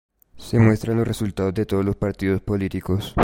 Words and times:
Se 0.35 0.57
muestran 0.57 0.97
los 0.97 1.07
resultados 1.07 1.53
de 1.53 1.67
todos 1.67 1.85
los 1.85 1.95
partidos 1.95 2.41
políticos. 2.41 3.13